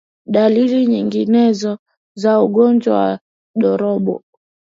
Dalili 0.25 0.85
nyinginezo 0.87 1.77
za 2.21 2.33
ugonjwa 2.43 2.95
wa 2.99 3.19
ndorobo 3.55 4.23